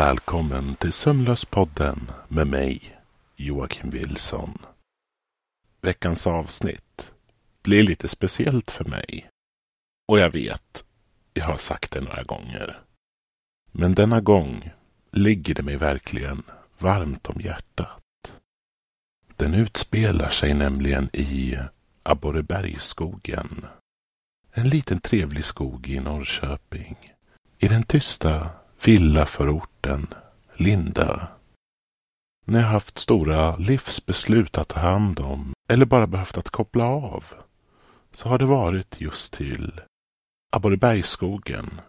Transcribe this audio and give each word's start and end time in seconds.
Välkommen 0.00 0.74
till 0.74 0.92
Sömnlöspodden 0.92 2.10
med 2.28 2.46
mig, 2.46 3.00
Joakim 3.36 3.90
Wilson. 3.90 4.58
Veckans 5.80 6.26
avsnitt 6.26 7.12
blir 7.62 7.82
lite 7.82 8.08
speciellt 8.08 8.70
för 8.70 8.84
mig. 8.84 9.30
Och 10.08 10.18
jag 10.18 10.30
vet, 10.30 10.84
jag 11.34 11.44
har 11.44 11.56
sagt 11.56 11.92
det 11.92 12.00
några 12.00 12.22
gånger. 12.22 12.80
Men 13.72 13.94
denna 13.94 14.20
gång 14.20 14.70
ligger 15.10 15.54
det 15.54 15.62
mig 15.62 15.76
verkligen 15.76 16.42
varmt 16.78 17.26
om 17.26 17.40
hjärtat. 17.40 18.32
Den 19.36 19.54
utspelar 19.54 20.30
sig 20.30 20.54
nämligen 20.54 21.10
i 21.12 21.58
Abborrebergsskogen. 22.02 23.66
En 24.52 24.68
liten 24.68 25.00
trevlig 25.00 25.44
skog 25.44 25.88
i 25.88 26.00
Norrköping. 26.00 26.96
I 27.58 27.68
den 27.68 27.82
tysta 27.82 28.50
villaförorten 28.84 30.06
Linda. 30.54 31.28
När 32.46 32.60
jag 32.60 32.66
haft 32.66 32.98
stora 32.98 33.56
livsbeslut 33.56 34.58
att 34.58 34.68
ta 34.68 34.80
hand 34.80 35.20
om 35.20 35.52
eller 35.68 35.86
bara 35.86 36.06
behövt 36.06 36.38
att 36.38 36.50
koppla 36.50 36.84
av 36.84 37.24
så 38.12 38.28
har 38.28 38.38
det 38.38 38.44
varit 38.44 39.00
just 39.00 39.32
till 39.32 39.80
Abborrebergsskogen 40.52 41.80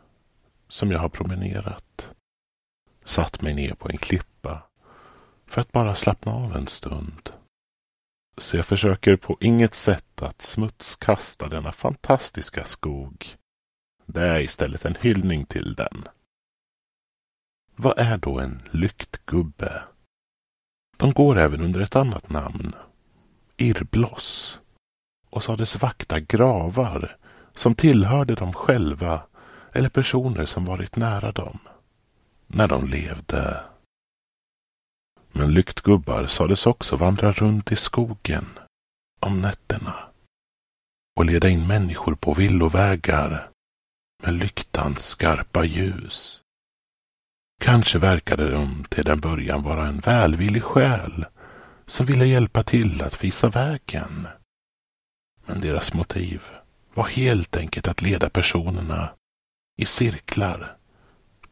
som 0.68 0.92
jag 0.92 1.00
har 1.00 1.10
promenerat. 1.10 2.12
Satt 3.04 3.42
mig 3.42 3.54
ner 3.54 3.74
på 3.74 3.90
en 3.90 3.98
klippa 3.98 4.64
för 5.48 5.62
att 5.62 5.72
bara 5.72 5.96
slappna 5.96 6.32
av 6.32 6.56
en 6.56 6.68
stund. 6.68 7.30
Så 8.38 8.58
jag 8.58 8.66
försöker 8.66 9.16
på 9.16 9.38
inget 9.40 9.74
sätt 9.74 10.22
att 10.22 10.42
smutskasta 10.42 11.48
denna 11.48 11.72
fantastiska 11.72 12.66
skog. 12.66 13.26
Det 14.06 14.22
är 14.22 14.40
istället 14.40 14.86
en 14.86 14.96
hyllning 15.02 15.46
till 15.46 15.76
den. 15.76 16.06
Vad 17.84 18.00
är 18.00 18.18
då 18.18 18.40
en 18.40 18.62
lyktgubbe? 18.72 19.84
De 20.98 21.12
går 21.12 21.38
även 21.38 21.62
under 21.62 21.80
ett 21.80 21.96
annat 21.96 22.30
namn. 22.30 22.74
Irrbloss. 23.58 24.60
Och 25.30 25.44
sades 25.44 25.82
vakta 25.82 26.20
gravar 26.20 27.18
som 27.52 27.76
tillhörde 27.76 28.36
dem 28.36 28.54
själva 28.54 29.24
eller 29.74 29.90
personer 29.90 30.46
som 30.46 30.66
varit 30.66 30.96
nära 30.96 31.32
dem. 31.32 31.60
När 32.48 32.68
de 32.68 32.88
levde. 32.88 33.64
Men 35.32 35.54
lyktgubbar 35.54 36.28
sades 36.28 36.66
också 36.66 36.96
vandra 36.96 37.32
runt 37.32 37.72
i 37.72 37.76
skogen 37.76 38.46
om 39.20 39.42
nätterna 39.42 39.96
och 41.16 41.26
leda 41.26 41.50
in 41.50 41.68
människor 41.68 42.16
på 42.16 42.34
villovägar 42.34 43.50
med 44.24 44.34
lyktans 44.34 45.08
skarpa 45.08 45.64
ljus. 45.64 46.41
Kanske 47.62 48.00
verkade 48.00 48.52
de 48.52 48.86
till 48.90 49.10
en 49.10 49.20
början 49.20 49.64
vara 49.64 49.88
en 49.88 50.00
välvillig 50.00 50.64
själ 50.64 51.26
som 51.86 52.06
ville 52.06 52.26
hjälpa 52.26 52.64
till 52.64 53.04
att 53.04 53.24
visa 53.24 53.50
vägen. 53.50 54.28
Men 55.46 55.62
deras 55.62 55.94
motiv 55.94 56.42
var 56.94 57.04
helt 57.04 57.58
enkelt 57.58 57.88
att 57.88 58.02
leda 58.02 58.30
personerna 58.30 59.10
i 59.78 59.86
cirklar 59.86 60.78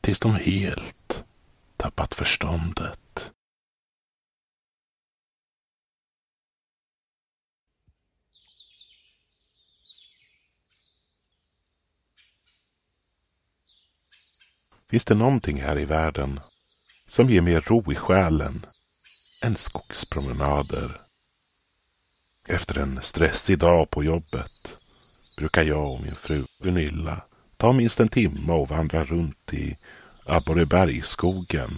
tills 0.01 0.19
de 0.19 0.35
helt 0.35 1.23
tappat 1.77 2.15
förståndet. 2.15 2.99
Finns 14.89 15.05
det 15.05 15.15
någonting 15.15 15.61
här 15.61 15.79
i 15.79 15.85
världen 15.85 16.39
som 17.07 17.29
ger 17.29 17.41
mer 17.41 17.61
ro 17.61 17.91
i 17.91 17.95
själen 17.95 18.65
än 19.41 19.55
skogspromenader? 19.55 21.01
Efter 22.47 22.77
en 22.77 22.99
stressig 23.01 23.59
dag 23.59 23.89
på 23.89 24.03
jobbet 24.03 24.77
brukar 25.37 25.63
jag 25.63 25.91
och 25.91 26.01
min 26.01 26.15
fru 26.15 26.45
Gunilla 26.59 27.21
ta 27.57 27.71
minst 27.71 27.99
en 27.99 28.09
timme 28.09 28.53
och 28.53 28.69
vandra 28.69 29.05
runt 29.05 29.53
i 29.53 29.77
Abborrebergsskogen 30.25 31.71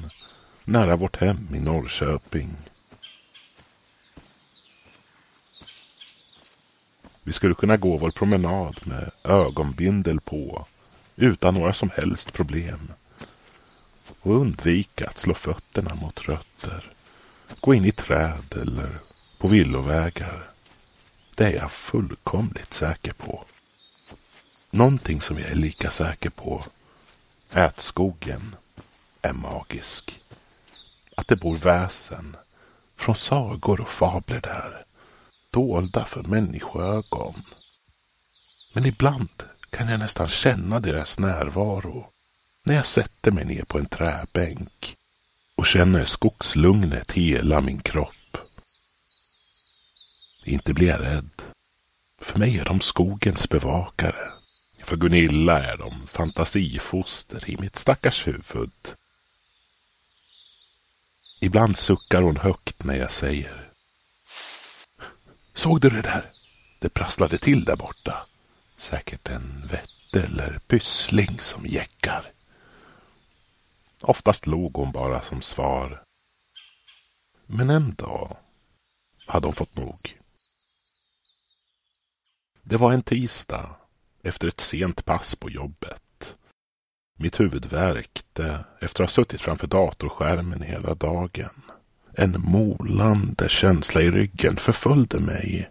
nära 0.63 0.95
vårt 0.95 1.17
hem 1.17 1.55
i 1.55 1.59
Norrköping. 1.59 2.57
Vi 7.23 7.33
skulle 7.33 7.55
kunna 7.55 7.77
gå 7.77 7.97
vår 7.97 8.11
promenad 8.11 8.75
med 8.83 9.11
ögonbindel 9.23 10.19
på 10.19 10.67
utan 11.15 11.53
några 11.53 11.73
som 11.73 11.89
helst 11.89 12.33
problem 12.33 12.91
och 14.21 14.35
undvika 14.35 15.07
att 15.07 15.17
slå 15.17 15.33
fötterna 15.33 15.95
mot 15.95 16.21
rötter, 16.27 16.91
gå 17.59 17.73
in 17.73 17.85
i 17.85 17.91
träd 17.91 18.55
eller 18.61 18.99
på 19.37 19.47
villovägar. 19.47 20.49
Det 21.35 21.45
är 21.45 21.51
jag 21.51 21.71
fullkomligt 21.71 22.73
säker 22.73 23.13
på. 23.13 23.45
Någonting 24.71 25.21
som 25.21 25.39
jag 25.39 25.49
är 25.49 25.55
lika 25.55 25.91
säker 25.91 26.29
på 26.29 26.63
är 27.51 27.65
att 27.65 27.81
skogen 27.81 28.55
är 29.21 29.33
magisk. 29.33 30.19
Att 31.15 31.27
det 31.27 31.35
bor 31.35 31.57
väsen 31.57 32.35
från 32.97 33.15
sagor 33.15 33.81
och 33.81 33.89
fabler 33.89 34.41
där, 34.41 34.83
dolda 35.51 36.05
för 36.05 36.23
människoögon. 36.23 37.43
Men 38.73 38.85
ibland 38.85 39.43
kan 39.71 39.87
jag 39.87 39.99
nästan 39.99 40.29
känna 40.29 40.79
deras 40.79 41.19
närvaro 41.19 42.09
när 42.63 42.75
jag 42.75 42.85
sätter 42.85 43.31
mig 43.31 43.45
ner 43.45 43.63
på 43.63 43.77
en 43.77 43.85
träbänk 43.85 44.95
och 45.55 45.65
känner 45.65 46.05
skogslugnet 46.05 47.11
hela 47.11 47.61
min 47.61 47.79
kropp. 47.81 48.37
Inte 50.45 50.73
blir 50.73 50.87
jag 50.87 51.01
rädd. 51.01 51.41
För 52.21 52.39
mig 52.39 52.57
är 52.57 52.65
de 52.65 52.81
skogens 52.81 53.49
bevakare. 53.49 54.31
För 54.83 54.95
Gunilla 54.95 55.63
är 55.63 55.77
de 55.77 56.07
fantasifoster 56.07 57.49
i 57.49 57.57
mitt 57.57 57.77
stackars 57.77 58.27
huvud. 58.27 58.71
Ibland 61.39 61.77
suckar 61.77 62.21
hon 62.21 62.37
högt 62.37 62.83
när 62.83 62.95
jag 62.95 63.11
säger. 63.11 63.69
Såg 65.55 65.81
du 65.81 65.89
det 65.89 66.01
där? 66.01 66.25
Det 66.79 66.89
prasslade 66.89 67.37
till 67.37 67.65
där 67.65 67.75
borta. 67.75 68.25
Säkert 68.81 69.29
en 69.29 69.67
vätte 69.71 70.23
eller 70.23 70.59
pyssling 70.67 71.39
som 71.39 71.65
jäckar. 71.65 72.25
Oftast 74.01 74.47
log 74.47 74.73
hon 74.73 74.91
bara 74.91 75.21
som 75.21 75.41
svar. 75.41 75.99
Men 77.47 77.69
en 77.69 77.93
dag 77.93 78.37
hade 79.25 79.47
hon 79.47 79.55
fått 79.55 79.75
nog. 79.75 80.17
Det 82.63 82.77
var 82.77 82.91
en 82.91 83.03
tisdag 83.03 83.75
efter 84.23 84.47
ett 84.47 84.61
sent 84.61 85.05
pass 85.05 85.35
på 85.35 85.49
jobbet. 85.49 86.35
Mitt 87.17 87.39
huvud 87.39 87.65
värkte 87.65 88.65
efter 88.79 89.03
att 89.03 89.09
ha 89.09 89.13
suttit 89.13 89.41
framför 89.41 89.67
datorskärmen 89.67 90.61
hela 90.61 90.95
dagen. 90.95 91.61
En 92.13 92.35
molande 92.41 93.49
känsla 93.49 94.01
i 94.01 94.11
ryggen 94.11 94.57
förföljde 94.57 95.19
mig. 95.19 95.69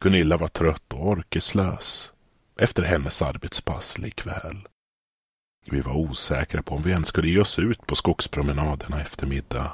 Gunilla 0.00 0.36
var 0.36 0.48
trött 0.48 0.92
och 0.92 1.08
orkeslös 1.08 2.11
efter 2.56 2.82
hennes 2.82 3.22
arbetspass 3.22 3.98
likväl. 3.98 4.56
Vi 5.66 5.80
var 5.80 5.92
osäkra 5.92 6.62
på 6.62 6.74
om 6.74 6.82
vi 6.82 6.90
ens 6.90 7.08
skulle 7.08 7.28
ge 7.28 7.40
oss 7.40 7.58
ut 7.58 7.86
på 7.86 7.94
skogspromenaderna 7.94 9.00
eftermiddag. 9.00 9.72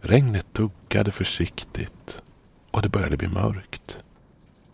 Regnet 0.00 0.46
duggade 0.52 1.12
försiktigt 1.12 2.22
och 2.70 2.82
det 2.82 2.88
började 2.88 3.16
bli 3.16 3.28
mörkt. 3.28 3.98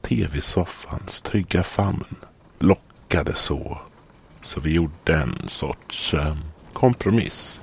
Tv-soffans 0.01 1.21
trygga 1.21 1.63
famn 1.63 2.15
lockade 2.59 3.35
så, 3.35 3.81
så 4.43 4.61
vi 4.61 4.75
gjorde 4.75 5.15
en 5.15 5.49
sorts 5.49 6.15
eh, 6.15 6.37
kompromiss. 6.73 7.63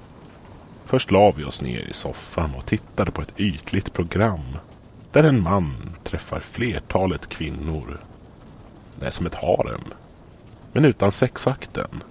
Först 0.86 1.12
la 1.12 1.32
vi 1.32 1.44
oss 1.44 1.62
ner 1.62 1.82
i 1.82 1.94
soffan 1.94 2.56
och 2.56 2.66
tittade 2.66 3.12
på 3.12 3.22
ett 3.22 3.40
ytligt 3.40 3.94
program 3.94 4.58
där 5.12 5.24
en 5.24 5.44
man 5.44 5.96
träffar 6.04 6.40
flertalet 6.40 7.30
kvinnor. 7.30 8.00
Det 9.00 9.06
är 9.06 9.12
som 9.12 9.26
ett 9.26 9.36
harem, 9.36 9.84
men 10.74 10.86
utan 10.86 11.12
sexakten. 11.12 12.04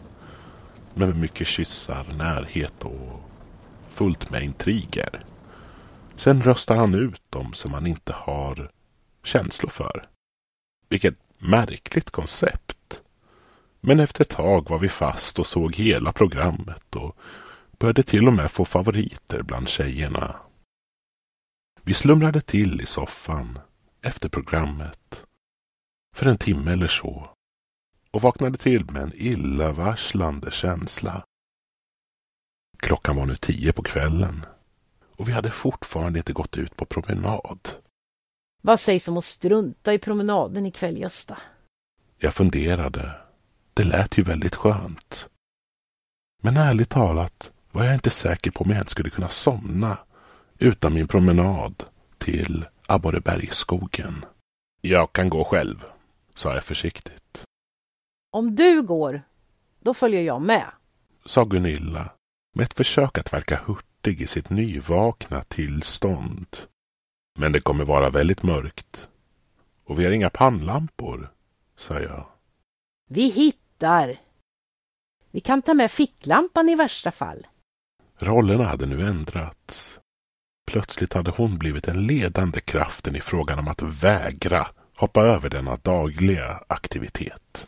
Men 0.94 1.08
med 1.08 1.18
mycket 1.18 1.46
kyssar, 1.46 2.06
närhet 2.16 2.84
och 2.84 3.20
fullt 3.88 4.30
med 4.30 4.42
intriger. 4.42 5.24
Sen 6.16 6.42
röstar 6.42 6.76
han 6.76 6.94
ut 6.94 7.22
dem 7.30 7.52
som 7.52 7.72
han 7.72 7.86
inte 7.86 8.12
har 8.12 8.70
känslor 9.24 9.70
för. 9.70 10.08
Vilket 10.88 11.14
märkligt 11.38 12.10
koncept. 12.10 13.02
Men 13.80 14.00
efter 14.00 14.22
ett 14.22 14.28
tag 14.28 14.70
var 14.70 14.78
vi 14.78 14.88
fast 14.88 15.38
och 15.38 15.46
såg 15.46 15.74
hela 15.74 16.12
programmet 16.12 16.96
och 16.96 17.16
började 17.78 18.02
till 18.02 18.26
och 18.26 18.34
med 18.34 18.50
få 18.50 18.64
favoriter 18.64 19.42
bland 19.42 19.68
tjejerna. 19.68 20.36
Vi 21.82 21.94
slumrade 21.94 22.40
till 22.40 22.80
i 22.80 22.86
soffan 22.86 23.58
efter 24.02 24.28
programmet 24.28 25.24
för 26.18 26.26
en 26.26 26.38
timme 26.38 26.72
eller 26.72 26.88
så 26.88 27.28
och 28.10 28.22
vaknade 28.22 28.58
till 28.58 28.90
med 28.90 29.02
en 29.02 29.12
illavarslande 29.14 30.50
känsla. 30.50 31.24
Klockan 32.78 33.16
var 33.16 33.26
nu 33.26 33.36
tio 33.36 33.72
på 33.72 33.82
kvällen 33.82 34.46
och 35.16 35.28
vi 35.28 35.32
hade 35.32 35.50
fortfarande 35.50 36.18
inte 36.18 36.32
gått 36.32 36.56
ut 36.56 36.76
på 36.76 36.84
promenad. 36.84 37.68
Vad 38.62 38.80
sägs 38.80 39.08
om 39.08 39.16
att 39.16 39.24
strunta 39.24 39.94
i 39.94 39.98
promenaden 39.98 40.66
ikväll, 40.66 40.98
Gösta? 40.98 41.38
Jag 42.18 42.34
funderade. 42.34 43.12
Det 43.74 43.84
lät 43.84 44.18
ju 44.18 44.22
väldigt 44.22 44.54
skönt. 44.54 45.28
Men 46.42 46.56
ärligt 46.56 46.90
talat 46.90 47.52
var 47.70 47.84
jag 47.84 47.94
inte 47.94 48.10
säker 48.10 48.50
på 48.50 48.64
om 48.64 48.70
jag 48.70 48.76
ens 48.76 48.90
skulle 48.90 49.10
kunna 49.10 49.28
somna 49.28 49.98
utan 50.58 50.94
min 50.94 51.08
promenad 51.08 51.84
till 52.18 52.66
Abborrebergsskogen. 52.86 54.24
Jag 54.80 55.12
kan 55.12 55.28
gå 55.28 55.44
själv, 55.44 55.84
sa 56.38 56.54
jag 56.54 56.64
försiktigt. 56.64 57.44
Om 58.30 58.54
du 58.54 58.82
går, 58.82 59.22
då 59.80 59.94
följer 59.94 60.22
jag 60.22 60.42
med, 60.42 60.70
sa 61.24 61.44
Gunilla 61.44 62.10
med 62.54 62.64
ett 62.64 62.74
försök 62.74 63.18
att 63.18 63.32
verka 63.32 63.60
hurtig 63.66 64.20
i 64.20 64.26
sitt 64.26 64.50
nyvakna 64.50 65.42
tillstånd. 65.42 66.56
Men 67.38 67.52
det 67.52 67.60
kommer 67.60 67.84
vara 67.84 68.10
väldigt 68.10 68.42
mörkt. 68.42 69.08
Och 69.84 69.98
vi 69.98 70.04
har 70.04 70.12
inga 70.12 70.30
pannlampor, 70.30 71.32
sa 71.76 72.00
jag. 72.00 72.26
Vi 73.08 73.30
hittar. 73.30 74.16
Vi 75.30 75.40
kan 75.40 75.62
ta 75.62 75.74
med 75.74 75.90
ficklampan 75.90 76.68
i 76.68 76.74
värsta 76.74 77.10
fall. 77.10 77.46
Rollerna 78.18 78.64
hade 78.64 78.86
nu 78.86 79.06
ändrats. 79.06 80.00
Plötsligt 80.66 81.12
hade 81.12 81.30
hon 81.30 81.58
blivit 81.58 81.84
den 81.84 82.06
ledande 82.06 82.60
kraften 82.60 83.16
i 83.16 83.20
frågan 83.20 83.58
om 83.58 83.68
att 83.68 83.82
vägra 83.82 84.68
hoppa 84.98 85.22
över 85.22 85.48
denna 85.48 85.76
dagliga 85.76 86.62
aktivitet. 86.68 87.66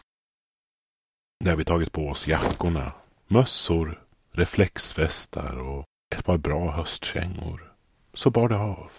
När 1.45 1.57
vi 1.57 1.65
tagit 1.65 1.93
på 1.93 2.09
oss 2.09 2.27
jackorna, 2.27 2.93
mössor, 3.27 4.03
reflexvästar 4.33 5.59
och 5.59 5.85
ett 6.15 6.25
par 6.25 6.39
bra 6.39 6.71
höstkängor 6.71 7.73
så 8.15 8.31
bar 8.31 8.49
det 8.49 8.57
av. 8.57 8.91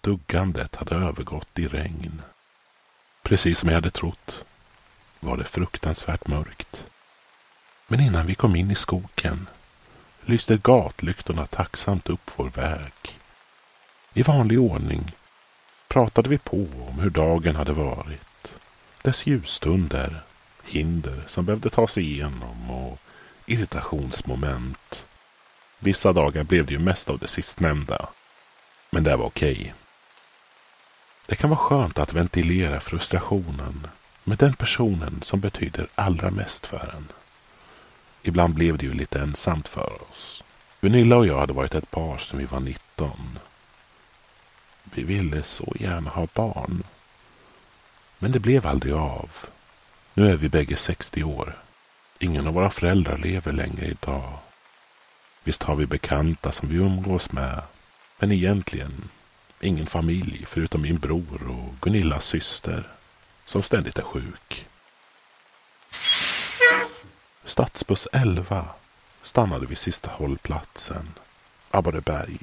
Duggandet 0.00 0.76
hade 0.76 0.94
övergått 0.94 1.58
i 1.58 1.68
regn. 1.68 2.22
Precis 3.22 3.58
som 3.58 3.68
jag 3.68 3.76
hade 3.76 3.90
trott 3.90 4.44
var 5.20 5.36
det 5.36 5.44
fruktansvärt 5.44 6.28
mörkt. 6.28 6.86
Men 7.88 8.00
innan 8.00 8.26
vi 8.26 8.34
kom 8.34 8.56
in 8.56 8.70
i 8.70 8.74
skogen 8.74 9.48
lyste 10.20 10.56
gatlyktorna 10.56 11.46
tacksamt 11.46 12.08
upp 12.08 12.30
vår 12.36 12.50
väg. 12.50 12.92
I 14.14 14.22
vanlig 14.22 14.60
ordning 14.60 15.12
pratade 15.90 16.28
vi 16.28 16.38
på 16.38 16.56
om 16.88 16.98
hur 16.98 17.10
dagen 17.10 17.56
hade 17.56 17.72
varit. 17.72 18.54
Dess 19.02 19.26
ljusstunder, 19.26 20.22
hinder 20.64 21.24
som 21.26 21.44
behövde 21.44 21.70
tas 21.70 21.98
igenom 21.98 22.70
och 22.70 22.98
irritationsmoment. 23.46 25.06
Vissa 25.78 26.12
dagar 26.12 26.44
blev 26.44 26.66
det 26.66 26.72
ju 26.72 26.78
mest 26.78 27.10
av 27.10 27.18
det 27.18 27.26
sistnämnda. 27.26 28.08
Men 28.90 29.04
det 29.04 29.16
var 29.16 29.26
okej. 29.26 29.74
Det 31.26 31.36
kan 31.36 31.50
vara 31.50 31.60
skönt 31.60 31.98
att 31.98 32.12
ventilera 32.12 32.80
frustrationen 32.80 33.86
med 34.24 34.38
den 34.38 34.52
personen 34.52 35.22
som 35.22 35.40
betyder 35.40 35.86
allra 35.94 36.30
mest 36.30 36.66
för 36.66 36.94
en. 36.96 37.08
Ibland 38.22 38.54
blev 38.54 38.78
det 38.78 38.86
ju 38.86 38.92
lite 38.92 39.20
ensamt 39.20 39.68
för 39.68 40.02
oss. 40.10 40.44
Gunilla 40.80 41.16
och 41.16 41.26
jag 41.26 41.40
hade 41.40 41.52
varit 41.52 41.74
ett 41.74 41.90
par 41.90 42.18
sedan 42.18 42.38
vi 42.38 42.44
var 42.44 42.60
19. 42.60 43.38
Vi 44.94 45.02
ville 45.02 45.42
så 45.42 45.72
gärna 45.80 46.10
ha 46.10 46.26
barn. 46.34 46.82
Men 48.18 48.32
det 48.32 48.40
blev 48.40 48.66
aldrig 48.66 48.94
av. 48.94 49.30
Nu 50.14 50.32
är 50.32 50.36
vi 50.36 50.48
bägge 50.48 50.76
60 50.76 51.24
år. 51.24 51.56
Ingen 52.18 52.46
av 52.46 52.54
våra 52.54 52.70
föräldrar 52.70 53.16
lever 53.16 53.52
längre 53.52 53.86
idag. 53.86 54.38
Visst 55.44 55.62
har 55.62 55.76
vi 55.76 55.86
bekanta 55.86 56.52
som 56.52 56.68
vi 56.68 56.76
umgås 56.76 57.32
med. 57.32 57.62
Men 58.18 58.32
egentligen 58.32 59.08
ingen 59.60 59.86
familj 59.86 60.46
förutom 60.48 60.82
min 60.82 60.98
bror 60.98 61.48
och 61.48 61.74
Gunillas 61.80 62.24
syster 62.24 62.88
som 63.44 63.62
ständigt 63.62 63.98
är 63.98 64.02
sjuk. 64.02 64.66
Stadsbuss 67.44 68.08
11 68.12 68.68
stannade 69.22 69.66
vid 69.66 69.78
sista 69.78 70.10
hållplatsen, 70.10 71.08
Abborreberg. 71.70 72.38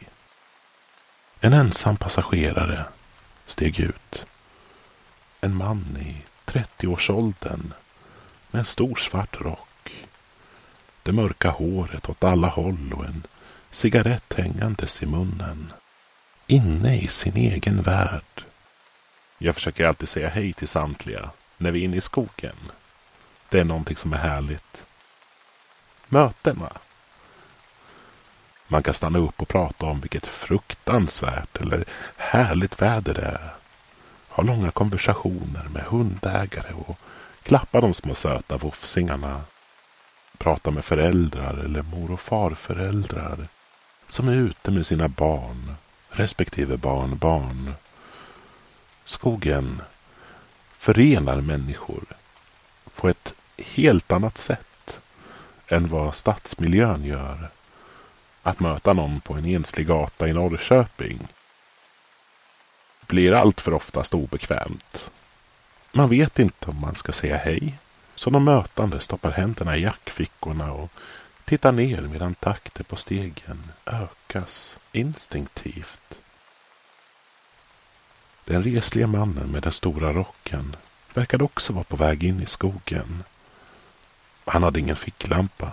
En 1.40 1.54
ensam 1.54 1.98
passagerare 1.98 2.86
steg 3.46 3.80
ut. 3.80 4.26
En 5.42 5.56
man 5.56 5.98
i 6.00 6.22
30-årsåldern 6.46 7.74
med 8.52 8.60
en 8.60 8.66
stor 8.66 8.96
svart 8.96 9.42
rock. 9.42 10.06
Det 11.04 11.12
mörka 11.12 11.50
håret 11.50 12.10
åt 12.10 12.24
alla 12.24 12.48
håll 12.48 12.94
och 12.94 13.06
en 13.06 13.24
cigarett 13.72 14.34
hängandes 14.34 15.04
i 15.04 15.06
munnen. 15.06 15.74
Inne 16.48 16.98
i 16.98 17.08
sin 17.08 17.38
egen 17.38 17.82
värld. 17.82 18.46
Jag 19.38 19.56
försöker 19.56 19.86
alltid 19.86 20.10
säga 20.10 20.30
hej 20.30 20.54
till 20.54 20.68
samtliga 20.68 21.30
när 21.58 21.72
vi 21.72 21.80
är 21.80 21.86
inne 21.86 21.98
i 21.98 22.02
skogen. 22.02 22.56
Det 23.50 23.60
är 23.60 23.64
någonting 23.64 23.98
som 23.98 24.14
är 24.14 24.18
härligt. 24.18 24.86
Mötena. 26.08 26.72
Man 28.68 28.84
kan 28.84 28.94
stanna 28.94 29.20
upp 29.20 29.42
och 29.42 29.48
prata 29.48 29.86
om 29.86 30.00
vilket 30.00 30.26
fruktansvärt 30.26 31.58
eller 31.62 31.86
härligt 32.18 32.82
väder 32.82 33.14
det 33.14 33.22
är. 33.22 33.54
Ha 34.30 34.44
långa 34.44 34.72
konversationer 34.72 35.68
med 35.74 35.84
hundägare 35.84 36.74
och 36.88 37.00
klappa 37.44 37.82
de 37.82 37.94
små 37.94 38.16
söta 38.16 38.58
vofsingarna. 38.58 39.42
Prata 40.38 40.72
med 40.72 40.86
föräldrar 40.86 41.54
eller 41.66 41.82
mor 41.82 42.12
och 42.12 42.20
farföräldrar 42.20 43.48
som 44.08 44.28
är 44.28 44.36
ute 44.36 44.72
med 44.72 44.88
sina 44.88 45.08
barn 45.08 45.76
respektive 46.10 46.78
barnbarn. 46.78 47.74
Skogen 49.04 49.82
förenar 50.78 51.42
människor 51.42 52.04
på 52.96 53.10
ett 53.10 53.36
helt 53.58 54.12
annat 54.12 54.38
sätt 54.38 55.02
än 55.68 55.90
vad 55.90 56.16
stadsmiljön 56.16 57.04
gör. 57.04 57.50
Att 58.48 58.60
möta 58.60 58.94
någon 58.94 59.22
på 59.22 59.34
en 59.34 59.46
enslig 59.46 59.88
gata 59.88 60.28
i 60.28 60.34
Norrköping 60.34 61.28
blir 63.08 63.34
allt 63.34 63.62
för 63.62 63.74
oftast 63.74 64.14
obekvämt. 64.14 65.12
Man 65.92 66.10
vet 66.10 66.40
inte 66.40 66.70
om 66.70 66.82
man 66.82 66.96
ska 66.96 67.12
säga 67.12 67.38
hej, 67.38 67.78
så 68.16 68.30
de 68.30 68.44
mötande 68.44 69.00
stoppar 69.00 69.32
händerna 69.32 69.78
i 69.78 69.82
jackfickorna 69.82 70.72
och 70.72 70.92
tittar 71.46 71.72
ner 71.72 72.02
medan 72.02 72.36
takten 72.36 72.86
på 72.86 72.96
stegen 72.96 73.72
ökas 73.86 74.78
instinktivt. 74.92 76.20
Den 78.46 78.64
resliga 78.64 79.08
mannen 79.08 79.48
med 79.48 79.64
den 79.64 79.72
stora 79.72 80.14
rocken 80.14 80.76
verkade 81.14 81.44
också 81.44 81.74
vara 81.74 81.84
på 81.84 81.96
väg 81.96 82.24
in 82.24 82.42
i 82.42 82.46
skogen. 82.46 83.24
Han 84.46 84.64
hade 84.64 84.80
ingen 84.80 84.96
ficklampa, 84.96 85.72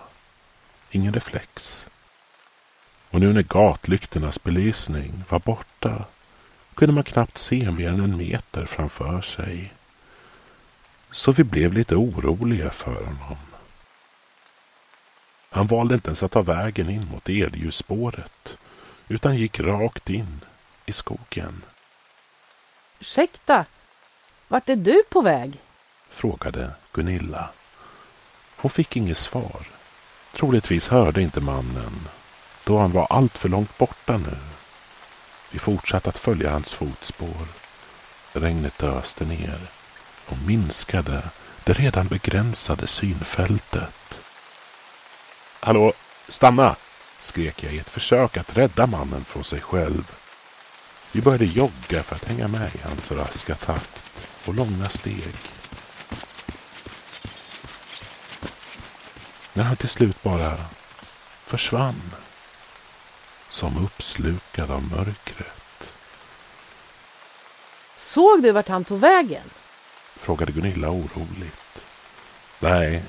ingen 0.90 1.12
reflex. 1.12 1.87
Och 3.14 3.21
nu 3.21 3.33
när 3.33 3.42
gatlyktornas 3.42 4.42
belysning 4.42 5.25
var 5.28 5.38
borta 5.38 6.04
kunde 6.75 6.94
man 6.94 7.04
knappt 7.04 7.38
se 7.38 7.71
mer 7.71 7.88
än 7.88 8.00
en 8.00 8.16
meter 8.16 8.66
framför 8.66 9.21
sig. 9.21 9.73
Så 11.11 11.33
vi 11.33 11.44
blev 11.44 11.73
lite 11.73 11.97
oroliga 11.97 12.71
för 12.71 12.94
honom. 12.94 13.37
Han 15.50 15.66
valde 15.66 15.94
inte 15.94 16.09
ens 16.09 16.23
att 16.23 16.33
ta 16.33 16.42
vägen 16.42 16.90
in 16.90 17.09
mot 17.11 17.28
elljusspåret 17.28 18.56
utan 19.09 19.37
gick 19.37 19.61
rakt 19.61 20.11
in 20.11 20.40
i 20.87 20.92
skogen. 20.92 21.62
Ursäkta, 23.00 23.64
vart 24.49 24.68
är 24.68 24.76
du 24.76 25.02
på 25.11 25.21
väg? 25.21 25.61
frågade 26.11 26.71
Gunilla. 26.92 27.50
Hon 28.56 28.71
fick 28.71 28.97
inget 28.97 29.16
svar. 29.16 29.66
Troligtvis 30.37 30.88
hörde 30.88 31.23
inte 31.23 31.40
mannen 31.40 32.09
då 32.64 32.78
han 32.78 32.92
var 32.92 33.06
allt 33.11 33.38
för 33.38 33.49
långt 33.49 33.78
borta 33.78 34.16
nu. 34.16 34.37
Vi 35.50 35.59
fortsatte 35.59 36.09
att 36.09 36.18
följa 36.18 36.50
hans 36.50 36.73
fotspår. 36.73 37.47
Regnet 38.33 38.83
öste 38.83 39.25
ner 39.25 39.59
och 40.26 40.38
minskade 40.47 41.23
det 41.64 41.73
redan 41.73 42.09
begränsade 42.09 42.87
synfältet. 42.87 44.23
Hallå, 45.61 45.92
stanna! 46.28 46.76
skrek 47.21 47.64
jag 47.64 47.73
i 47.73 47.78
ett 47.78 47.90
försök 47.90 48.37
att 48.37 48.56
rädda 48.56 48.87
mannen 48.87 49.25
från 49.25 49.44
sig 49.44 49.61
själv. 49.61 50.12
Vi 51.12 51.23
började 51.23 51.44
jogga 51.44 52.02
för 52.02 52.16
att 52.16 52.25
hänga 52.25 52.49
med 52.49 52.75
i 52.75 52.78
hans 52.85 53.12
raska 53.12 53.54
takt 53.54 54.28
och 54.47 54.54
långa 54.54 54.88
steg. 54.88 55.35
När 59.52 59.64
han 59.64 59.76
till 59.76 59.88
slut 59.88 60.23
bara 60.23 60.56
försvann. 61.44 62.00
Som 63.54 63.84
uppslukad 63.84 64.70
av 64.70 64.82
mörkret. 64.82 65.94
Såg 67.96 68.42
du 68.42 68.52
vart 68.52 68.68
han 68.68 68.84
tog 68.84 69.00
vägen? 69.00 69.50
Frågade 70.16 70.52
Gunilla 70.52 70.90
oroligt. 70.90 71.84
Nej. 72.61 73.02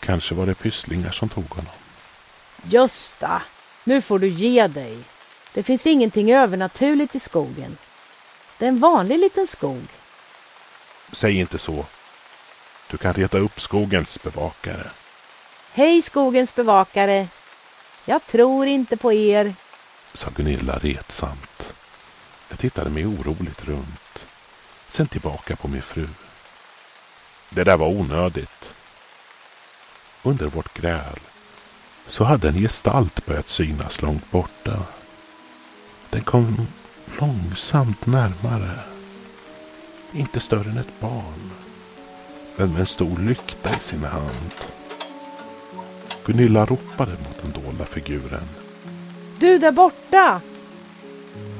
Kanske 0.00 0.34
var 0.34 0.46
det 0.46 0.54
pysslingar 0.54 1.10
som 1.10 1.28
tog 1.28 1.48
honom. 1.48 1.72
Gösta, 2.62 3.42
nu 3.84 4.02
får 4.02 4.18
du 4.18 4.28
ge 4.28 4.66
dig. 4.66 4.98
Det 5.54 5.62
finns 5.62 5.86
ingenting 5.86 6.32
övernaturligt 6.32 7.14
i 7.14 7.20
skogen. 7.20 7.76
Det 8.58 8.64
är 8.64 8.68
en 8.68 8.78
vanlig 8.78 9.18
liten 9.18 9.46
skog. 9.46 9.86
Säg 11.12 11.38
inte 11.38 11.58
så. 11.58 11.86
Du 12.90 12.96
kan 12.96 13.14
reta 13.14 13.38
upp 13.38 13.60
skogens 13.60 14.22
bevakare. 14.22 14.90
Hej 15.72 16.02
skogens 16.02 16.54
bevakare. 16.54 17.28
Jag 18.08 18.26
tror 18.26 18.66
inte 18.66 18.96
på 18.96 19.12
er. 19.12 19.54
Sa 20.14 20.30
Gunilla 20.36 20.78
retsamt. 20.78 21.74
Jag 22.48 22.58
tittade 22.58 22.90
mig 22.90 23.06
oroligt 23.06 23.64
runt. 23.64 24.26
Sen 24.88 25.06
tillbaka 25.06 25.56
på 25.56 25.68
min 25.68 25.82
fru. 25.82 26.08
Det 27.50 27.64
där 27.64 27.76
var 27.76 27.88
onödigt. 27.88 28.74
Under 30.22 30.46
vårt 30.46 30.74
gräl 30.74 31.20
så 32.06 32.24
hade 32.24 32.48
en 32.48 32.54
gestalt 32.54 33.26
börjat 33.26 33.48
synas 33.48 34.02
långt 34.02 34.30
borta. 34.30 34.82
Den 36.10 36.24
kom 36.24 36.66
långsamt 37.20 38.06
närmare. 38.06 38.78
Inte 40.12 40.40
större 40.40 40.70
än 40.70 40.78
ett 40.78 41.00
barn. 41.00 41.50
Men 42.56 42.70
med 42.72 42.80
en 42.80 42.86
stor 42.86 43.18
lykta 43.18 43.70
i 43.70 43.80
sin 43.80 44.04
hand. 44.04 44.54
Gunilla 46.26 46.64
ropade 46.64 47.12
mot 47.12 47.42
den 47.42 47.62
dolda 47.62 47.84
figuren. 47.84 48.48
Du 49.38 49.58
där 49.58 49.72
borta! 49.72 50.40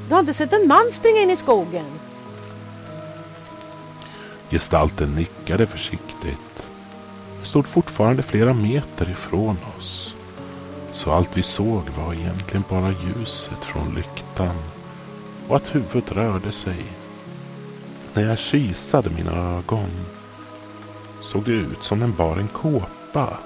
Du 0.07 0.13
har 0.13 0.19
inte 0.19 0.33
sett 0.33 0.53
en 0.53 0.67
man 0.67 0.91
springa 0.91 1.21
in 1.21 1.29
i 1.29 1.37
skogen? 1.37 1.85
Gestalten 4.49 5.15
nickade 5.15 5.67
försiktigt. 5.67 6.71
Stod 7.43 7.67
fortfarande 7.67 8.23
flera 8.23 8.53
meter 8.53 9.09
ifrån 9.09 9.57
oss. 9.77 10.15
Så 10.91 11.11
allt 11.11 11.37
vi 11.37 11.43
såg 11.43 11.89
var 11.89 12.13
egentligen 12.13 12.63
bara 12.69 12.91
ljuset 12.91 13.65
från 13.65 13.95
lyktan 13.95 14.55
och 15.47 15.55
att 15.55 15.75
huvudet 15.75 16.11
rörde 16.11 16.51
sig. 16.51 16.85
När 18.13 18.23
jag 18.23 18.39
kisade 18.39 19.09
mina 19.09 19.57
ögon 19.57 19.89
såg 21.21 21.43
det 21.43 21.51
ut 21.51 21.83
som 21.83 21.99
den 21.99 22.15
bar 22.15 22.37
en 22.37 22.47
kåpa 22.47 23.37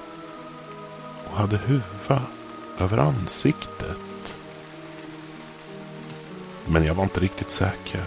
och 1.32 1.38
hade 1.38 1.58
huva 1.58 2.22
över 2.80 2.98
ansiktet. 2.98 3.98
Men 6.66 6.86
jag 6.86 6.94
var 6.94 7.04
inte 7.04 7.20
riktigt 7.20 7.52
säker. 7.52 8.04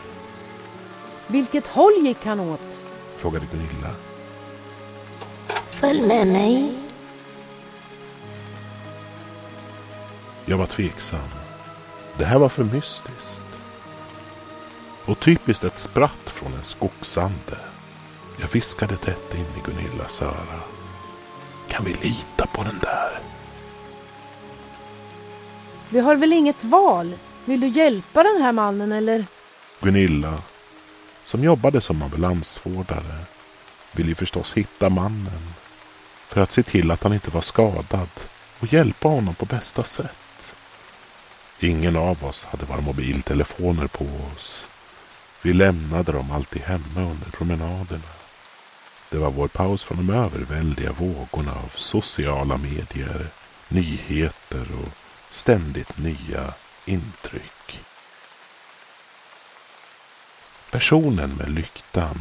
Vilket 1.27 1.67
håll 1.67 1.93
gick 1.93 2.25
han 2.25 2.41
åt? 2.41 2.81
Frågade 3.17 3.47
Gunilla. 3.53 3.91
Följ 5.71 6.01
med 6.07 6.27
mig. 6.27 6.73
Jag 10.45 10.59
var 10.59 10.67
tveksam. 10.67 11.29
Det 12.19 12.25
här 12.25 12.39
var 12.39 12.49
för 12.49 12.65
mystiskt. 12.65 13.43
Och 15.05 15.21
typiskt 15.21 15.65
ett 15.65 15.79
spratt 15.79 16.31
från 16.31 16.55
en 16.55 16.63
skogsande. 16.63 17.59
Jag 18.41 18.49
viskade 18.49 18.97
tätt 18.97 19.35
in 19.35 19.41
i 19.41 19.71
Gunillas 19.71 20.23
öra. 20.23 20.74
Kan 21.75 21.85
vi 21.85 21.93
lita 21.93 22.47
på 22.47 22.63
den 22.63 22.79
där? 22.83 23.19
Vi 25.89 26.01
har 26.01 26.17
väl 26.17 26.33
inget 26.33 26.65
val? 26.65 27.19
Vill 27.45 27.61
du 27.61 27.69
hjälpa 27.69 28.23
den 28.23 28.43
här 28.43 28.53
mannen 28.53 28.93
eller? 28.93 29.25
Gunilla, 29.81 30.43
som 31.25 31.45
jobbade 31.45 31.81
som 31.81 32.03
ambulansvårdare, 32.03 33.25
ville 33.93 34.09
ju 34.09 34.15
förstås 34.15 34.53
hitta 34.53 34.89
mannen. 34.89 35.55
För 36.29 36.41
att 36.41 36.53
se 36.53 36.63
till 36.63 36.91
att 36.91 37.03
han 37.03 37.13
inte 37.13 37.31
var 37.31 37.41
skadad 37.41 38.09
och 38.61 38.73
hjälpa 38.73 39.09
honom 39.09 39.35
på 39.35 39.45
bästa 39.45 39.85
sätt. 39.85 40.55
Ingen 41.61 41.97
av 41.97 42.25
oss 42.25 42.45
hade 42.45 42.65
våra 42.65 42.81
mobiltelefoner 42.81 43.87
på 43.87 44.05
oss. 44.05 44.67
Vi 45.43 45.53
lämnade 45.53 46.13
dem 46.13 46.31
alltid 46.31 46.63
hemma 46.63 47.11
under 47.11 47.31
promenaderna. 47.31 48.24
Det 49.15 49.21
var 49.21 49.31
vår 49.31 49.49
paus 49.49 49.83
från 49.83 50.07
de 50.07 50.15
överväldiga 50.15 50.93
vågorna 50.93 51.53
av 51.53 51.71
sociala 51.77 52.57
medier, 52.57 53.27
nyheter 53.69 54.67
och 54.83 54.89
ständigt 55.31 55.99
nya 55.99 56.55
intryck. 56.85 57.81
Personen 60.71 61.31
med 61.31 61.51
lyktan 61.51 62.19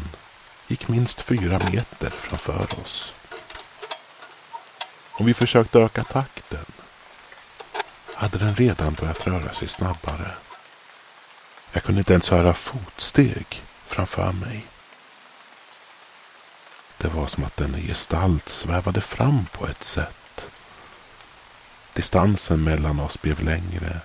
gick 0.68 0.88
minst 0.88 1.22
fyra 1.22 1.60
meter 1.72 2.10
framför 2.10 2.80
oss. 2.82 3.14
Om 5.12 5.26
vi 5.26 5.34
försökte 5.34 5.80
öka 5.80 6.04
takten 6.04 6.66
hade 8.14 8.38
den 8.38 8.56
redan 8.56 8.94
börjat 8.94 9.28
röra 9.28 9.54
sig 9.54 9.68
snabbare. 9.68 10.32
Jag 11.72 11.84
kunde 11.84 12.00
inte 12.00 12.14
ens 12.14 12.30
höra 12.30 12.54
fotsteg 12.54 13.64
framför 13.88 14.32
mig. 14.32 14.66
Det 17.04 17.10
var 17.10 17.28
som 17.28 17.44
att 17.44 17.62
en 17.62 17.74
gestalt 17.88 18.50
svävade 18.50 19.02
fram 19.02 19.46
på 19.52 19.68
ett 19.68 19.84
sätt. 19.84 20.48
Distansen 21.94 22.64
mellan 22.64 23.00
oss 23.00 23.22
blev 23.22 23.44
längre. 23.44 24.00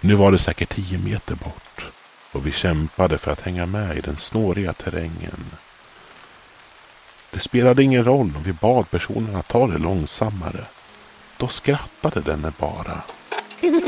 Nu 0.00 0.14
var 0.14 0.32
det 0.32 0.38
säkert 0.38 0.74
tio 0.74 0.98
meter 0.98 1.34
bort 1.34 1.86
och 2.32 2.46
vi 2.46 2.52
kämpade 2.52 3.18
för 3.18 3.30
att 3.30 3.40
hänga 3.40 3.66
med 3.66 3.96
i 3.98 4.00
den 4.00 4.16
snåriga 4.16 4.72
terrängen. 4.72 5.44
Det 7.30 7.38
spelade 7.38 7.82
ingen 7.82 8.04
roll 8.04 8.32
om 8.36 8.42
vi 8.42 8.52
bad 8.52 8.90
personen 8.90 9.36
att 9.36 9.48
ta 9.48 9.66
det 9.66 9.78
långsammare. 9.78 10.64
Då 11.36 11.48
skrattade 11.48 12.20
denne 12.20 12.52
bara. 12.58 13.02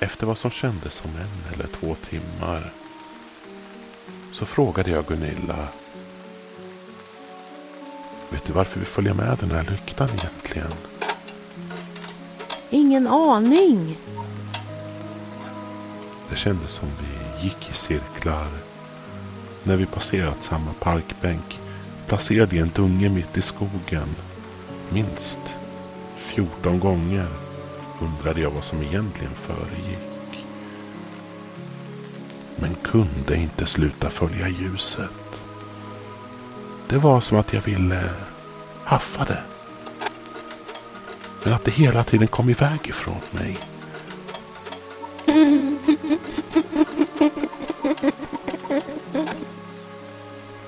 Efter 0.00 0.26
vad 0.26 0.38
som 0.38 0.50
kändes 0.50 0.94
som 0.94 1.10
en 1.10 1.54
eller 1.54 1.66
två 1.66 1.96
timmar 2.10 2.72
så 4.42 4.46
frågade 4.46 4.90
jag 4.90 5.06
Gunilla. 5.06 5.68
Vet 8.30 8.44
du 8.44 8.52
varför 8.52 8.80
vi 8.80 8.86
följer 8.86 9.14
med 9.14 9.38
den 9.40 9.50
här 9.50 9.62
lyktan 9.70 10.08
egentligen? 10.08 10.72
Ingen 12.70 13.06
aning. 13.06 13.98
Det 16.30 16.36
kändes 16.36 16.72
som 16.72 16.88
vi 16.88 17.44
gick 17.44 17.70
i 17.70 17.72
cirklar. 17.72 18.48
När 19.62 19.76
vi 19.76 19.86
passerat 19.86 20.42
samma 20.42 20.72
parkbänk 20.72 21.60
placerad 22.06 22.52
i 22.52 22.58
en 22.58 22.70
dunge 22.74 23.08
mitt 23.08 23.36
i 23.36 23.42
skogen. 23.42 24.08
Minst 24.90 25.40
14 26.16 26.80
gånger 26.80 27.28
undrade 28.00 28.40
jag 28.40 28.50
vad 28.50 28.64
som 28.64 28.82
egentligen 28.82 29.34
föregick. 29.34 30.11
Men 32.62 32.74
kunde 32.74 33.36
inte 33.36 33.66
sluta 33.66 34.10
följa 34.10 34.48
ljuset. 34.48 35.44
Det 36.88 36.98
var 36.98 37.20
som 37.20 37.38
att 37.38 37.52
jag 37.52 37.62
ville 37.62 38.10
haffa 38.84 39.24
det. 39.24 39.42
Men 41.44 41.52
att 41.52 41.64
det 41.64 41.70
hela 41.70 42.04
tiden 42.04 42.28
kom 42.28 42.50
iväg 42.50 42.78
ifrån 42.84 43.20
mig. 43.30 43.58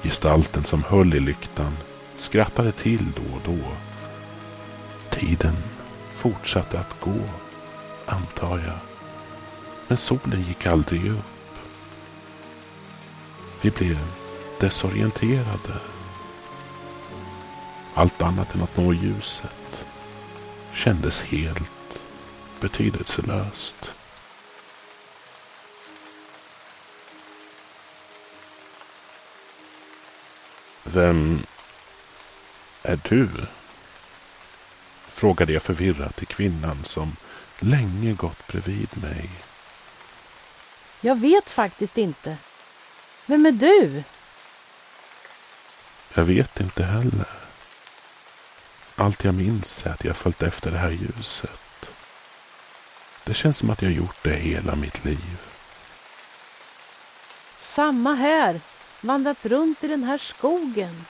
Gestalten 0.02 0.64
som 0.64 0.82
höll 0.82 1.14
i 1.14 1.20
lyktan 1.20 1.76
skrattade 2.16 2.72
till 2.72 3.06
då 3.16 3.36
och 3.36 3.56
då. 3.56 3.68
Tiden 5.10 5.56
fortsatte 6.14 6.78
att 6.78 7.00
gå, 7.00 7.20
antar 8.06 8.58
jag. 8.58 8.78
Men 9.88 9.96
solen 9.96 10.42
gick 10.42 10.66
aldrig 10.66 11.10
upp. 11.10 11.33
Vi 13.64 13.70
blev 13.70 13.98
desorienterade. 14.60 15.80
Allt 17.94 18.22
annat 18.22 18.54
än 18.54 18.62
att 18.62 18.76
nå 18.76 18.92
ljuset 18.92 19.84
kändes 20.74 21.20
helt 21.20 22.02
betydelselöst. 22.60 23.92
Vem 30.82 31.42
är 32.82 33.00
du? 33.08 33.28
Frågade 35.08 35.52
jag 35.52 35.62
förvirrat 35.62 36.16
till 36.16 36.26
kvinnan 36.26 36.84
som 36.84 37.16
länge 37.58 38.12
gått 38.12 38.46
bredvid 38.46 38.88
mig. 39.02 39.30
Jag 41.00 41.20
vet 41.20 41.50
faktiskt 41.50 41.98
inte. 41.98 42.36
Vem 43.26 43.46
är 43.46 43.52
du? 43.52 44.02
Jag 46.14 46.24
vet 46.24 46.60
inte 46.60 46.84
heller. 46.84 47.26
Allt 48.96 49.24
jag 49.24 49.34
minns 49.34 49.86
är 49.86 49.90
att 49.90 50.04
jag 50.04 50.16
följt 50.16 50.42
efter 50.42 50.70
det 50.70 50.78
här 50.78 50.90
ljuset. 50.90 51.90
Det 53.24 53.34
känns 53.34 53.58
som 53.58 53.70
att 53.70 53.82
jag 53.82 53.92
gjort 53.92 54.22
det 54.22 54.34
hela 54.34 54.74
mitt 54.76 55.04
liv. 55.04 55.38
Samma 57.58 58.14
här. 58.14 58.60
Vandrat 59.00 59.46
runt 59.46 59.84
i 59.84 59.88
den 59.88 60.04
här 60.04 60.18
skogen. 60.18 61.04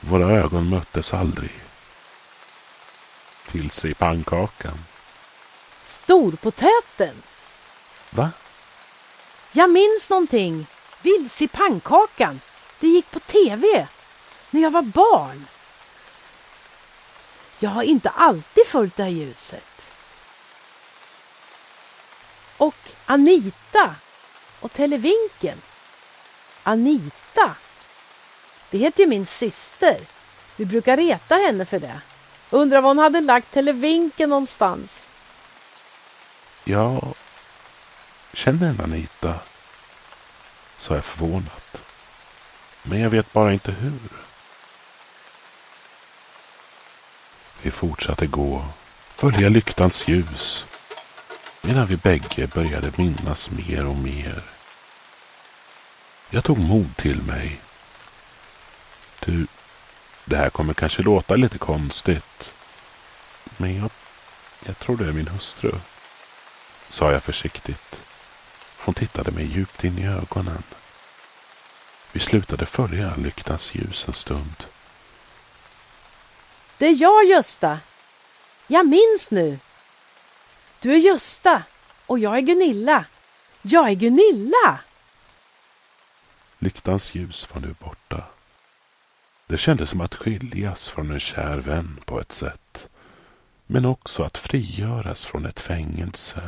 Våra 0.00 0.30
ögon 0.30 0.68
möttes 0.68 1.14
aldrig. 1.14 1.52
Vilse 3.52 3.88
i 3.88 3.94
pannkakan. 3.94 4.78
Storpotäten. 5.84 7.22
Va? 8.10 8.30
Jag 9.52 9.70
minns 9.70 10.10
någonting. 10.10 10.66
Vilse 11.02 11.44
i 11.44 11.48
pannkakan. 11.48 12.40
Det 12.80 12.86
gick 12.86 13.10
på 13.10 13.20
tv. 13.20 13.86
När 14.50 14.60
jag 14.60 14.70
var 14.70 14.82
barn. 14.82 15.46
Jag 17.58 17.70
har 17.70 17.82
inte 17.82 18.10
alltid 18.10 18.66
följt 18.66 18.96
det 18.96 19.02
här 19.02 19.10
ljuset. 19.10 19.90
Och 22.56 22.74
Anita 23.06 23.94
och 24.60 24.72
Televinken. 24.72 25.58
Anita. 26.62 27.56
Det 28.70 28.78
heter 28.78 29.02
ju 29.02 29.08
min 29.08 29.26
syster. 29.26 29.96
Vi 30.56 30.64
brukar 30.64 30.96
reta 30.96 31.34
henne 31.34 31.64
för 31.64 31.80
det. 31.80 32.00
Undrar 32.50 32.80
var 32.80 32.90
hon 32.90 32.98
hade 32.98 33.20
lagt 33.20 33.52
Televinken 33.52 34.30
någonstans. 34.30 35.12
Jag 36.64 37.14
känner 38.32 38.68
en 38.68 38.80
Anita, 38.80 39.34
sa 40.82 40.94
jag 40.94 41.04
förvånat. 41.04 41.82
Men 42.82 43.00
jag 43.00 43.10
vet 43.10 43.32
bara 43.32 43.52
inte 43.52 43.72
hur. 43.72 43.98
Vi 47.62 47.70
fortsatte 47.70 48.26
gå, 48.26 48.66
följa 49.14 49.48
lyktans 49.48 50.08
ljus, 50.08 50.64
medan 51.60 51.86
vi 51.86 51.96
bägge 51.96 52.46
började 52.46 52.92
minnas 52.96 53.50
mer 53.50 53.86
och 53.86 53.96
mer. 53.96 54.42
Jag 56.30 56.44
tog 56.44 56.58
mod 56.58 56.96
till 56.96 57.22
mig. 57.22 57.60
Du, 59.20 59.46
det 60.24 60.36
här 60.36 60.50
kommer 60.50 60.74
kanske 60.74 61.02
låta 61.02 61.36
lite 61.36 61.58
konstigt. 61.58 62.54
Men 63.56 63.76
jag, 63.76 63.90
jag 64.64 64.78
tror 64.78 64.96
det 64.96 65.06
är 65.06 65.12
min 65.12 65.28
hustru. 65.28 65.72
Sa 66.90 67.12
jag 67.12 67.22
försiktigt. 67.22 68.02
Hon 68.84 68.94
tittade 68.94 69.30
mig 69.30 69.44
djupt 69.44 69.84
in 69.84 69.98
i 69.98 70.06
ögonen. 70.06 70.62
Vi 72.12 72.20
slutade 72.20 72.66
följa 72.66 73.16
lyktans 73.16 73.74
ljus 73.74 74.08
en 74.08 74.14
stund. 74.14 74.64
Det 76.78 76.86
är 76.86 77.02
jag, 77.02 77.24
Gösta. 77.24 77.80
Jag 78.66 78.88
minns 78.88 79.30
nu. 79.30 79.58
Du 80.80 80.92
är 80.92 80.96
Gösta 80.96 81.62
och 82.06 82.18
jag 82.18 82.36
är 82.36 82.40
Gunilla. 82.40 83.04
Jag 83.62 83.88
är 83.88 83.94
Gunilla! 83.94 84.78
Lyktans 86.58 87.14
ljus 87.14 87.48
var 87.52 87.60
nu 87.60 87.74
borta. 87.78 88.24
Det 89.46 89.58
kändes 89.58 89.90
som 89.90 90.00
att 90.00 90.14
skiljas 90.14 90.88
från 90.88 91.10
en 91.10 91.20
kär 91.20 91.58
vän 91.58 92.00
på 92.04 92.20
ett 92.20 92.32
sätt. 92.32 92.88
Men 93.66 93.86
också 93.86 94.22
att 94.22 94.38
frigöras 94.38 95.24
från 95.24 95.46
ett 95.46 95.60
fängelse. 95.60 96.42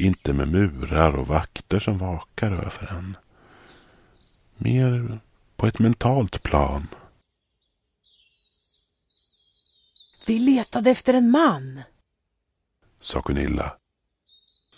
Inte 0.00 0.32
med 0.32 0.48
murar 0.48 1.16
och 1.16 1.26
vakter 1.26 1.80
som 1.80 1.98
vakar 1.98 2.52
över 2.52 2.92
en. 2.92 3.16
Mer 4.58 5.20
på 5.56 5.66
ett 5.66 5.78
mentalt 5.78 6.42
plan. 6.42 6.86
Vi 10.26 10.38
letade 10.38 10.90
efter 10.90 11.14
en 11.14 11.30
man. 11.30 11.82
Sa 13.00 13.20
Gunilla. 13.20 13.76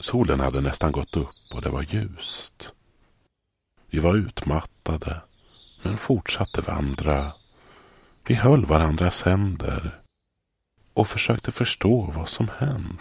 Solen 0.01 0.41
hade 0.41 0.61
nästan 0.61 0.93
gått 0.93 1.17
upp 1.17 1.55
och 1.55 1.63
det 1.63 1.71
var 1.71 1.83
ljust. 1.83 2.73
Vi 3.87 3.99
var 3.99 4.17
utmattade 4.17 5.21
men 5.83 5.99
fortsatte 5.99 6.61
vandra. 6.61 7.33
Vi 8.27 8.35
höll 8.35 8.67
varandras 8.67 9.23
händer 9.23 10.01
och 10.93 11.09
försökte 11.09 11.53
förstå 11.53 12.13
vad 12.17 12.29
som 12.29 12.49
hänt. 12.59 13.01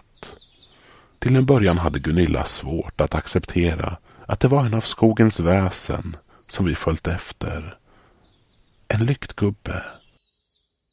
Till 1.21 1.36
en 1.36 1.45
början 1.45 1.77
hade 1.77 1.99
Gunilla 1.99 2.45
svårt 2.45 3.01
att 3.01 3.15
acceptera 3.15 3.97
att 4.25 4.39
det 4.39 4.47
var 4.47 4.65
en 4.65 4.73
av 4.73 4.81
skogens 4.81 5.39
väsen 5.39 6.15
som 6.47 6.65
vi 6.65 6.75
följt 6.75 7.07
efter. 7.07 7.77
En 8.88 9.05
lyktgubbe. 9.05 9.84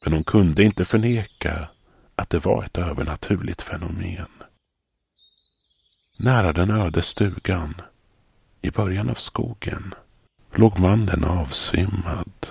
Men 0.03 0.13
hon 0.13 0.23
kunde 0.23 0.63
inte 0.63 0.85
förneka 0.85 1.69
att 2.15 2.29
det 2.29 2.45
var 2.45 2.63
ett 2.63 2.77
övernaturligt 2.77 3.61
fenomen. 3.61 4.27
Nära 6.19 6.53
den 6.53 6.71
öde 6.71 7.01
stugan, 7.01 7.81
i 8.61 8.71
början 8.71 9.09
av 9.09 9.15
skogen, 9.15 9.93
låg 10.53 10.79
mannen 10.79 11.23
avsvimmad. 11.23 12.47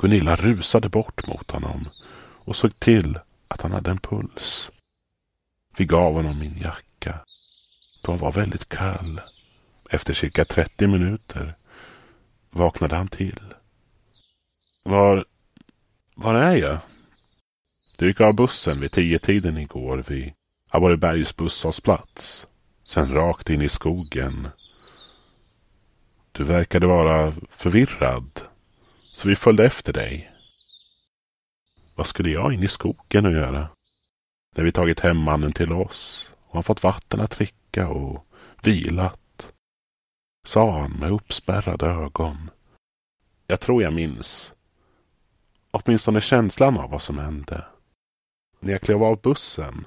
Gunilla 0.00 0.36
rusade 0.36 0.88
bort 0.88 1.26
mot 1.26 1.50
honom 1.50 1.88
och 2.20 2.56
såg 2.56 2.80
till 2.80 3.18
att 3.48 3.62
han 3.62 3.72
hade 3.72 3.90
en 3.90 3.98
puls. 3.98 4.70
Vi 5.78 5.84
gav 5.84 6.14
honom 6.14 6.38
min 6.38 6.58
jacka. 6.58 7.18
Då 8.02 8.12
var 8.12 8.32
väldigt 8.32 8.68
kall. 8.68 9.20
Efter 9.90 10.14
cirka 10.14 10.44
30 10.44 10.86
minuter 10.86 11.56
vaknade 12.50 12.96
han 12.96 13.08
till. 13.08 13.40
Var, 14.84 15.24
var 16.14 16.34
är 16.34 16.56
jag? 16.56 16.78
Du 17.98 18.06
gick 18.06 18.20
av 18.20 18.34
bussen 18.34 18.80
vid 18.80 18.92
tio 18.92 19.18
tiden 19.18 19.58
igår 19.58 20.04
vid 20.08 20.32
Abborrebergs 20.70 21.36
busshållplats. 21.36 22.46
Sen 22.84 23.12
rakt 23.12 23.50
in 23.50 23.62
i 23.62 23.68
skogen. 23.68 24.48
Du 26.32 26.44
verkade 26.44 26.86
vara 26.86 27.34
förvirrad. 27.50 28.40
Så 29.12 29.28
vi 29.28 29.36
följde 29.36 29.66
efter 29.66 29.92
dig. 29.92 30.32
Vad 31.94 32.06
skulle 32.06 32.30
jag 32.30 32.52
in 32.52 32.62
i 32.62 32.68
skogen 32.68 33.26
och 33.26 33.32
göra? 33.32 33.68
När 34.58 34.64
vi 34.64 34.72
tagit 34.72 35.00
hem 35.00 35.16
mannen 35.16 35.52
till 35.52 35.72
oss 35.72 36.30
och 36.48 36.54
han 36.54 36.62
fått 36.62 36.82
vatten 36.82 37.20
att 37.20 37.30
dricka 37.30 37.88
och 37.88 38.26
vilat. 38.62 39.52
Sa 40.46 40.80
han 40.80 40.92
med 40.92 41.12
uppspärrade 41.12 41.86
ögon. 41.86 42.50
Jag 43.46 43.60
tror 43.60 43.82
jag 43.82 43.92
minns. 43.92 44.52
Åtminstone 45.70 46.20
känslan 46.20 46.78
av 46.78 46.90
vad 46.90 47.02
som 47.02 47.18
hände. 47.18 47.64
När 48.60 48.72
jag 48.72 48.80
klev 48.80 49.02
av 49.02 49.20
bussen 49.20 49.86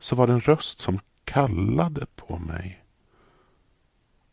så 0.00 0.16
var 0.16 0.26
det 0.26 0.32
en 0.32 0.40
röst 0.40 0.80
som 0.80 1.00
kallade 1.24 2.06
på 2.16 2.38
mig. 2.38 2.84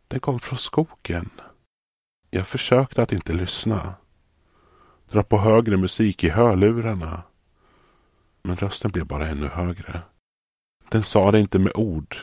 Den 0.08 0.20
kom 0.20 0.40
från 0.40 0.60
skogen. 0.60 1.30
Jag 2.30 2.48
försökte 2.48 3.04
att 3.04 3.14
inte 3.14 3.34
lyssna. 3.34 3.96
Dra 5.12 5.24
på 5.24 5.38
högre 5.38 5.78
musik 5.78 6.24
i 6.24 6.30
hörlurarna. 6.30 7.24
Men 8.50 8.58
rösten 8.58 8.92
blev 8.92 9.06
bara 9.06 9.28
ännu 9.28 9.48
högre. 9.48 10.02
Den 10.90 11.04
sa 11.04 11.32
det 11.32 11.40
inte 11.40 11.60
med 11.60 11.72
ord. 11.76 12.16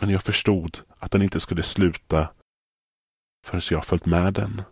Men 0.00 0.10
jag 0.10 0.22
förstod 0.22 0.78
att 0.98 1.10
den 1.10 1.22
inte 1.22 1.40
skulle 1.40 1.62
sluta 1.62 2.28
förrän 3.46 3.62
jag 3.70 3.84
följt 3.84 4.06
med 4.06 4.34
den. 4.34 4.62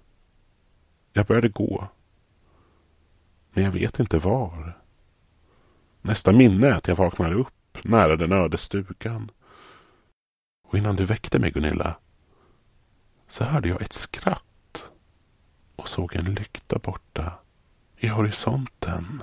Jag 1.12 1.26
började 1.26 1.48
gå. 1.48 1.88
Men 3.50 3.64
jag 3.64 3.72
vet 3.72 4.00
inte 4.00 4.18
var. 4.18 4.82
Nästa 6.02 6.32
minne 6.32 6.66
är 6.66 6.74
att 6.74 6.88
jag 6.88 6.96
vaknar 6.96 7.32
upp 7.32 7.78
nära 7.84 8.16
den 8.16 8.32
öde 8.32 8.58
stugan. 8.58 9.30
Och 10.68 10.78
innan 10.78 10.96
du 10.96 11.04
väckte 11.04 11.38
mig, 11.38 11.50
Gunilla, 11.50 11.98
så 13.28 13.44
hörde 13.44 13.68
jag 13.68 13.82
ett 13.82 13.92
skratt 13.92 14.92
och 15.76 15.88
såg 15.88 16.14
en 16.16 16.34
lykta 16.34 16.78
borta 16.78 17.32
i 17.96 18.08
horisonten. 18.08 19.22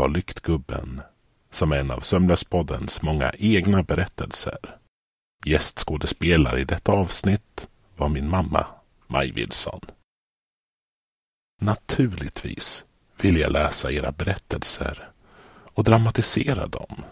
var 0.00 0.08
Lyktgubben, 0.08 1.00
som 1.50 1.72
en 1.72 1.90
av 1.90 2.00
Sömnlöspoddens 2.00 3.02
många 3.02 3.32
egna 3.38 3.82
berättelser. 3.82 4.78
Gästskådespelare 5.46 6.60
i 6.60 6.64
detta 6.64 6.92
avsnitt 6.92 7.68
var 7.96 8.08
min 8.08 8.30
mamma, 8.30 8.66
Maj 9.06 9.32
Wilson. 9.32 9.80
Naturligtvis 11.60 12.84
vill 13.22 13.36
jag 13.36 13.52
läsa 13.52 13.92
era 13.92 14.12
berättelser 14.12 15.10
och 15.74 15.84
dramatisera 15.84 16.66
dem. 16.66 17.02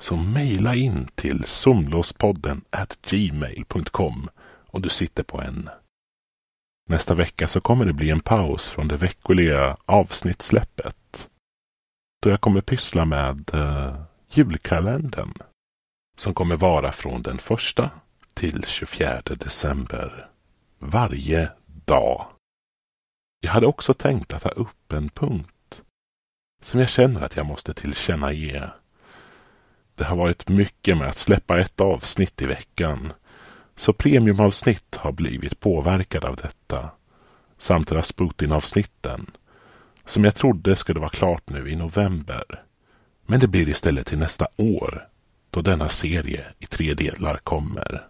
Så 0.00 0.16
mejla 0.16 0.74
in 0.74 1.08
till 1.14 1.44
somlåspodden 1.44 2.64
gmail.com 3.02 4.28
om 4.66 4.82
du 4.82 4.88
sitter 4.88 5.22
på 5.22 5.40
en. 5.40 5.68
Nästa 6.88 7.14
vecka 7.14 7.48
så 7.48 7.60
kommer 7.60 7.84
det 7.84 7.92
bli 7.92 8.10
en 8.10 8.20
paus 8.20 8.68
från 8.68 8.88
det 8.88 8.96
veckoliga 8.96 9.76
avsnittsläppet. 9.86 11.29
Då 12.22 12.30
jag 12.30 12.40
kommer 12.40 12.60
pyssla 12.60 13.04
med 13.04 13.50
eh, 13.54 13.94
julkalendern. 14.28 15.34
Som 16.16 16.34
kommer 16.34 16.56
vara 16.56 16.92
från 16.92 17.22
den 17.22 17.38
första 17.38 17.90
till 18.34 18.64
24 18.64 19.22
december. 19.24 20.28
Varje 20.78 21.50
dag. 21.84 22.26
Jag 23.40 23.50
hade 23.50 23.66
också 23.66 23.94
tänkt 23.94 24.32
att 24.34 24.42
ta 24.42 24.48
upp 24.48 24.92
en 24.92 25.08
punkt 25.08 25.82
som 26.62 26.80
jag 26.80 26.88
känner 26.88 27.22
att 27.22 27.36
jag 27.36 27.46
måste 27.46 27.74
tillkännage. 27.74 28.62
Det 29.94 30.04
har 30.04 30.16
varit 30.16 30.48
mycket 30.48 30.98
med 30.98 31.08
att 31.08 31.16
släppa 31.16 31.58
ett 31.58 31.80
avsnitt 31.80 32.42
i 32.42 32.46
veckan. 32.46 33.12
Så 33.76 33.92
premiumavsnitt 33.92 34.96
har 34.96 35.12
blivit 35.12 35.60
påverkade 35.60 36.28
av 36.28 36.36
detta. 36.36 36.90
Samt 37.58 37.92
Rasputin-avsnitten. 37.92 39.30
Som 40.04 40.24
jag 40.24 40.34
trodde 40.34 40.76
skulle 40.76 41.00
vara 41.00 41.10
klart 41.10 41.50
nu 41.50 41.70
i 41.70 41.76
november. 41.76 42.64
Men 43.26 43.40
det 43.40 43.48
blir 43.48 43.68
istället 43.68 44.06
till 44.06 44.18
nästa 44.18 44.46
år. 44.56 45.08
Då 45.50 45.62
denna 45.62 45.88
serie 45.88 46.46
i 46.58 46.66
tre 46.66 46.94
delar 46.94 47.36
kommer. 47.36 48.06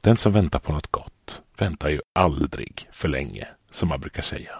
Den 0.00 0.16
som 0.16 0.32
väntar 0.32 0.58
på 0.58 0.72
något 0.72 0.90
gott 0.90 1.42
väntar 1.58 1.88
ju 1.88 2.00
aldrig 2.12 2.88
för 2.92 3.08
länge, 3.08 3.48
som 3.70 3.88
man 3.88 4.00
brukar 4.00 4.22
säga. 4.22 4.58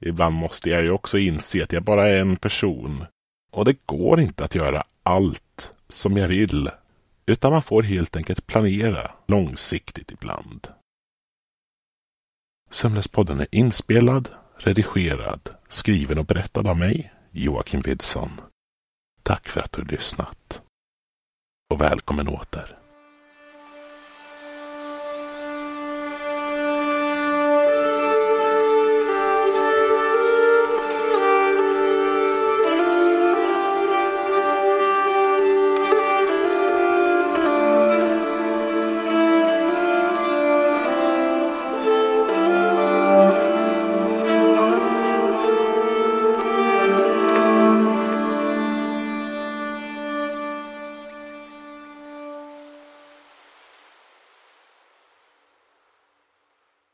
Ibland 0.00 0.34
måste 0.34 0.70
jag 0.70 0.82
ju 0.82 0.90
också 0.90 1.18
inse 1.18 1.62
att 1.62 1.72
jag 1.72 1.82
bara 1.82 2.08
är 2.08 2.20
en 2.20 2.36
person 2.36 3.04
och 3.52 3.64
det 3.64 3.86
går 3.86 4.20
inte 4.20 4.44
att 4.44 4.54
göra 4.54 4.84
allt 5.02 5.72
som 5.88 6.16
jag 6.16 6.28
vill, 6.28 6.70
utan 7.26 7.52
man 7.52 7.62
får 7.62 7.82
helt 7.82 8.16
enkelt 8.16 8.46
planera 8.46 9.10
långsiktigt 9.26 10.10
ibland. 10.10 10.68
Sömnlöspodden 12.70 13.40
är 13.40 13.46
inspelad, 13.50 14.28
redigerad, 14.56 15.50
skriven 15.68 16.18
och 16.18 16.24
berättad 16.24 16.66
av 16.66 16.78
mig, 16.78 17.12
Joakim 17.30 17.80
Widsson. 17.80 18.40
Tack 19.22 19.48
för 19.48 19.60
att 19.60 19.72
du 19.72 19.84
lyssnat. 19.84 20.62
Och 21.70 21.80
välkommen 21.80 22.28
åter. 22.28 22.75